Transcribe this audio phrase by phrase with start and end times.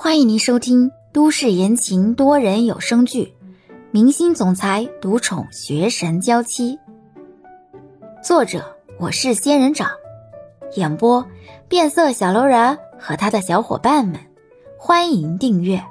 [0.00, 3.24] 欢迎您收听都市言情多人有声剧
[3.90, 6.76] 《明星总裁独宠学神娇妻》，
[8.22, 9.90] 作者我是仙人掌，
[10.76, 11.26] 演播
[11.68, 14.20] 变色小楼人和他的小伙伴们。
[14.78, 15.84] 欢迎订阅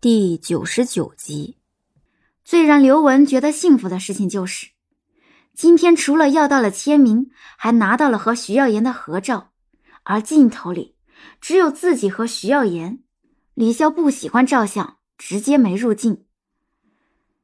[0.00, 1.58] 第九十九集。
[2.44, 4.68] 最让刘雯觉得幸福的事情就是，
[5.56, 9.48] 今天除了要到了签名，还拿到了和徐耀言的合照，
[10.04, 10.93] 而镜头里。
[11.44, 13.00] 只有自己和徐耀言，
[13.52, 16.24] 李潇不喜欢照相，直接没入镜。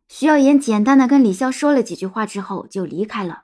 [0.09, 3.43] 徐耀言简单的跟李潇说了几句话之后就离开了，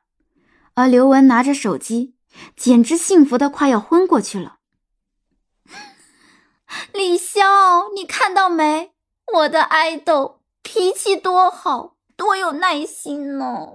[0.72, 2.14] 而刘雯拿着手机，
[2.56, 4.56] 简直幸福的快要昏过去了。
[6.94, 8.94] 李潇，你看到没？
[9.34, 13.74] 我的爱豆脾气多好，多有耐心呢。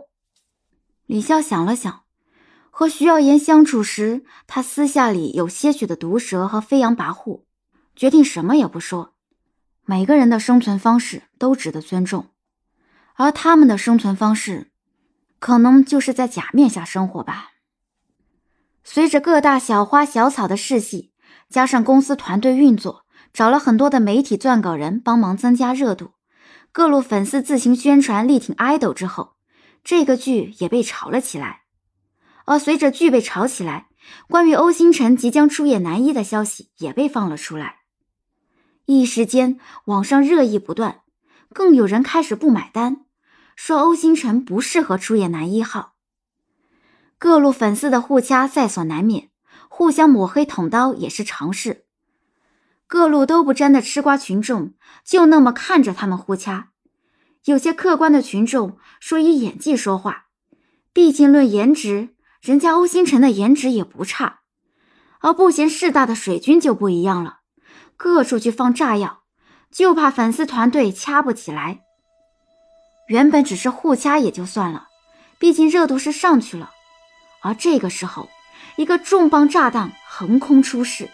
[1.05, 2.05] 李潇想了想。
[2.73, 7.43] 和徐耀言相处时，他私下里有些许的毒舌和飞扬跋扈，
[7.95, 9.13] 决定什么也不说。
[9.85, 12.29] 每个人的生存方式都值得尊重，
[13.15, 14.71] 而他们的生存方式，
[15.37, 17.49] 可能就是在假面下生活吧。
[18.83, 21.11] 随着各大小花小草的试戏，
[21.49, 26.13] 加上公司团队运作，找了很多的媒体撰稿人帮忙增加热度，
[26.71, 29.33] 各路粉丝自行宣传力挺 idol 之后，
[29.83, 31.60] 这个剧也被炒了起来。
[32.45, 33.87] 而随着剧被炒起来，
[34.27, 37.81] 关于欧星辰即将出演男一的消息也被放了出来，
[38.85, 41.01] 一时间网上热议不断，
[41.53, 43.05] 更有人开始不买单，
[43.55, 45.93] 说欧星辰不适合出演男一号。
[47.17, 49.29] 各路粉丝的互掐在所难免，
[49.69, 51.85] 互相抹黑捅刀也是常事。
[52.87, 54.73] 各路都不沾的吃瓜群众
[55.05, 56.71] 就那么看着他们互掐，
[57.45, 60.25] 有些客观的群众说以演技说话，
[60.91, 62.15] 毕竟论颜值。
[62.41, 64.39] 人家欧星辰的颜值也不差，
[65.19, 67.41] 而不嫌事大的水军就不一样了，
[67.95, 69.19] 各处去放炸药，
[69.71, 71.81] 就怕粉丝团队掐不起来。
[73.07, 74.87] 原本只是互掐也就算了，
[75.37, 76.71] 毕竟热度是上去了，
[77.43, 78.27] 而这个时候，
[78.75, 81.11] 一个重磅炸弹横空出世，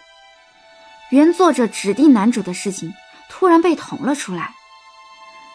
[1.12, 2.94] 原作者指定男主的事情
[3.30, 4.56] 突然被捅了出来，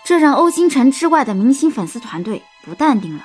[0.05, 3.25] 这让欧星辰之外的明星粉丝团队不淡定了，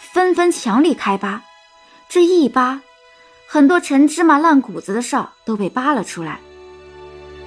[0.00, 1.42] 纷纷强力开扒。
[2.12, 2.82] 这一扒，
[3.46, 6.40] 很多陈芝麻烂谷子的事儿都被扒了出来。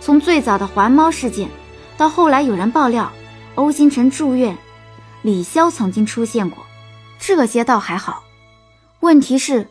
[0.02, 1.52] 从最早的环猫事件，
[1.98, 3.12] 到后来有人爆料
[3.53, 4.58] 欧星辰住院，
[5.22, 6.66] 李潇曾经出现过，
[7.20, 8.24] 这些倒还好。
[9.02, 9.70] 问题是，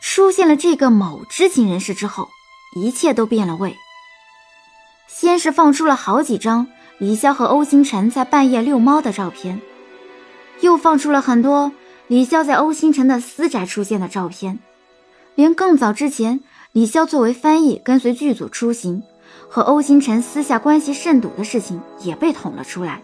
[0.00, 2.28] 出现了这个某知情人士之后，
[2.76, 3.76] 一切都变了味。
[5.08, 6.68] 先是放出了好几张
[6.98, 9.60] 李潇和欧星辰在半夜遛猫的照片，
[10.60, 11.72] 又放出了很多。
[12.08, 14.60] 李潇在欧星辰的私宅出现的照片，
[15.34, 16.40] 连更早之前
[16.70, 19.02] 李潇作为翻译跟随剧组出行，
[19.48, 23.02] 和欧星辰私下关系甚笃的事情也被捅了出来。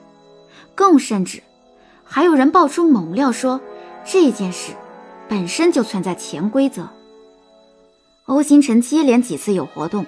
[0.77, 1.43] 更甚至，
[2.05, 3.61] 还有人爆出猛料说
[4.05, 4.73] 这件事
[5.29, 6.89] 本身就存在潜规则。
[8.27, 10.07] 欧星辰接连几次有活动，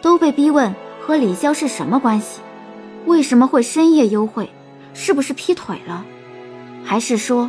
[0.00, 2.40] 都被逼问和李潇是什么关系，
[3.06, 4.50] 为什么会深夜幽会，
[4.94, 6.04] 是不是劈腿了，
[6.82, 7.48] 还是说？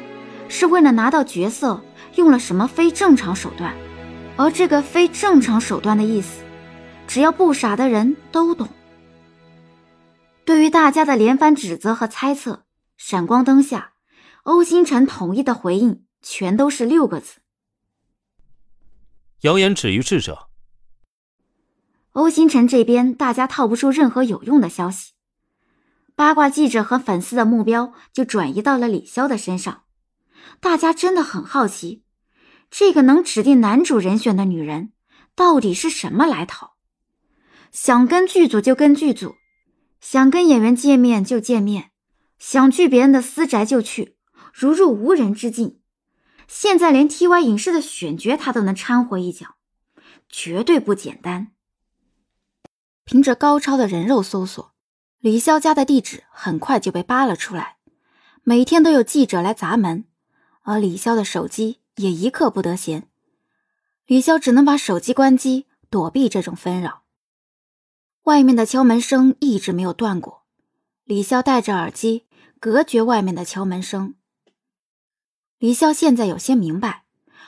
[0.49, 1.81] 是为了拿到角色，
[2.15, 3.73] 用了什么非正常手段？
[4.35, 6.43] 而这个非正常手段的意思，
[7.07, 8.67] 只要不傻的人都懂。
[10.45, 12.65] 对于大家的连番指责和猜测，
[12.97, 13.93] 闪光灯下，
[14.43, 17.35] 欧星辰统一的回应全都是六个字：
[19.41, 20.49] 谣言止于智者。
[22.13, 25.13] 欧星辰这边，大家套不出任何有用的消息，
[26.15, 29.82] 八卦记者和粉丝的目标就转移到了李潇的身上。
[30.59, 32.03] 大家真的很好奇，
[32.71, 34.93] 这个能指定男主人选的女人
[35.35, 36.69] 到底是什么来头？
[37.71, 39.35] 想跟剧组就跟剧组，
[39.99, 41.91] 想跟演员见面就见面，
[42.37, 44.15] 想去别人的私宅就去，
[44.53, 45.79] 如入无人之境。
[46.47, 49.55] 现在连 T Y 影视的选角他都能掺和一脚，
[50.29, 51.47] 绝对不简单。
[53.05, 54.73] 凭着高超的人肉搜索，
[55.19, 57.77] 李潇家的地址很快就被扒了出来，
[58.43, 60.05] 每天都有记者来砸门。
[60.63, 63.07] 而李潇的手机也一刻不得闲，
[64.05, 67.03] 李潇只能把手机关机，躲避这种纷扰。
[68.23, 70.43] 外面的敲门声一直没有断过，
[71.03, 72.25] 李潇戴着耳机
[72.59, 74.15] 隔绝外面的敲门声。
[75.57, 77.03] 李潇现在有些明白，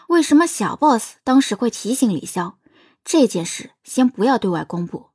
[0.10, 2.56] 为什么小 boss 当时会提醒李潇
[3.06, 5.12] 这件事先不要对外公布。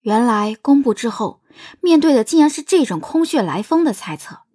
[0.00, 1.42] 原来公布之后，
[1.80, 4.45] 面对的竟然是这种空穴来风的猜测。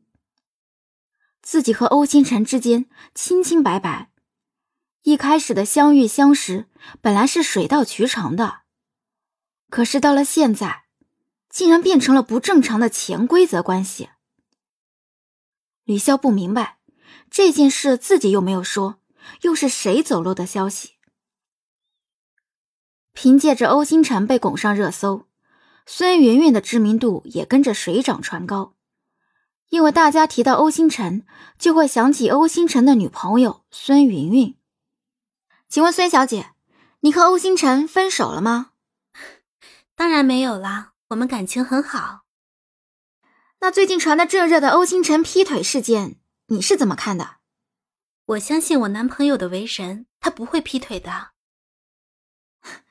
[1.42, 2.86] 自己和欧星辰之间
[3.16, 4.12] 清清白白，
[5.04, 6.68] 一开始的相遇相识
[7.02, 8.62] 本来是水到渠成的，
[9.70, 10.84] 可是到了现在，
[11.50, 14.10] 竟然变成了不正常的潜规则关系。
[15.84, 16.78] 李潇不明白
[17.30, 19.00] 这件事，自己又没有说，
[19.42, 20.92] 又是谁走漏的消息？
[23.14, 25.28] 凭借着欧星辰被拱上热搜，
[25.86, 28.76] 孙云云的知名度也跟着水涨船高。
[29.72, 31.26] 因为大家提到欧星辰，
[31.58, 34.58] 就会想起欧星辰的女朋友孙云云。
[35.70, 36.52] 请问孙小姐，
[37.00, 38.72] 你和欧星辰分手了吗？
[39.96, 42.24] 当然没有啦，我们感情很好。
[43.62, 46.18] 那最近传的正热的欧星辰劈腿事件，
[46.48, 47.38] 你是怎么看的？
[48.26, 51.30] 我相信我男朋友的为人，他不会劈腿的。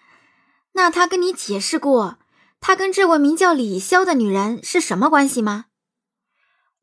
[0.73, 2.19] 那他跟你解释过，
[2.59, 5.67] 他跟这位名叫李潇的女人是什么关系吗？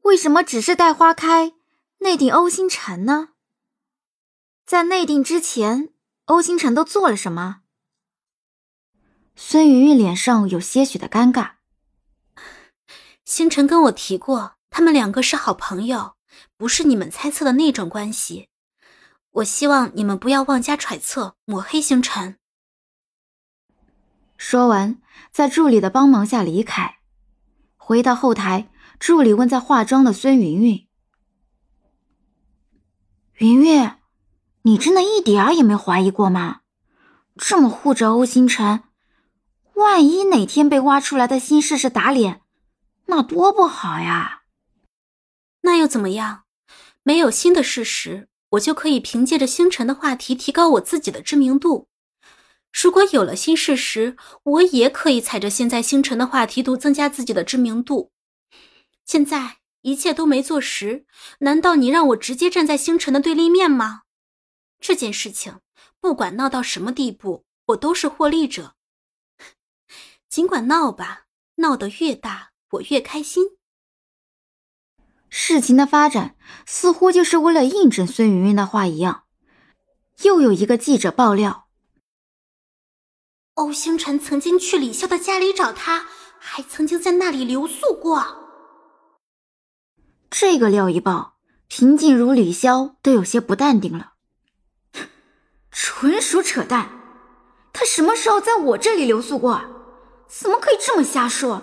[0.08, 1.52] 为什么只是待花开，
[1.98, 3.32] 内定欧星辰呢？
[4.66, 5.90] 在内定之前，
[6.26, 7.60] 欧星辰都做了什么？
[9.36, 11.56] 孙云云脸上有些许的尴尬。
[13.26, 16.16] 星辰跟我提过，他们两个是好朋友，
[16.56, 18.48] 不是你们猜测的那种关系。
[19.32, 22.38] 我希望你们不要妄加揣测，抹黑星辰。
[24.38, 25.02] 说完，
[25.34, 27.00] 在助理的帮忙下离开，
[27.76, 28.70] 回到后台。
[29.00, 30.88] 助理问：“在化妆的孙云云，
[33.38, 33.92] 云云，
[34.64, 36.62] 你真的一点儿也没怀疑过吗？
[37.36, 38.84] 这么护着欧星辰，
[39.76, 42.42] 万一哪天被挖出来的新事实打脸，
[43.06, 44.42] 那多不好呀！
[45.62, 46.46] 那又怎么样？
[47.04, 51.88] 没有新的事实，我就可以凭借着星辰的话题提高我自己的知名度。
[52.74, 58.12] 如果有了新事实，我也可以踩着现在星辰的话题度增加自己的知名度。”
[59.08, 61.06] 现在一切都没坐实，
[61.40, 64.02] 难道你让我直接站在星辰的对立面吗？
[64.82, 65.62] 这件事情
[66.02, 68.76] 不管闹到什么地步，我都是获利者。
[70.28, 73.58] 尽管闹吧，闹得越大，我越开心。
[75.30, 79.24] 事情的发展似乎就是为了印证孙云云的话一样，
[80.24, 81.70] 又有一个记者爆料：
[83.54, 86.08] 欧星辰曾经去李潇的家里找他，
[86.38, 88.47] 还曾经在那里留宿过。
[90.30, 91.38] 这个料一爆，
[91.68, 94.14] 平静如李潇都有些不淡定了。
[95.72, 96.90] 纯属扯淡！
[97.72, 99.62] 他什么时候在我这里留宿过？
[100.28, 101.62] 怎么可以这么瞎说？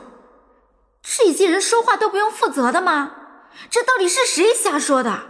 [1.02, 3.12] 这些人说话都不用负责的吗？
[3.68, 5.22] 这到底是谁瞎说的？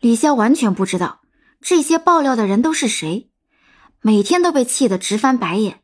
[0.00, 1.20] 李潇完全不知道
[1.60, 3.30] 这些爆料的人都是谁，
[4.00, 5.82] 每天都被气得直翻白眼。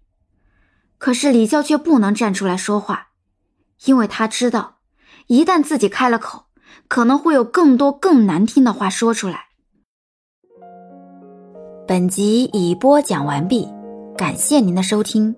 [0.99, 3.09] 可是李潇却不能站出来说话，
[3.85, 4.81] 因为他知道。
[5.27, 6.45] 一旦自己开了口，
[6.89, 9.47] 可能会有更多更难听的话说出来。
[11.87, 13.69] 本集已播讲完毕，
[14.17, 15.35] 感谢您的收听。